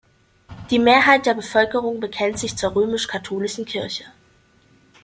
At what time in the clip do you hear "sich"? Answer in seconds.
2.39-2.57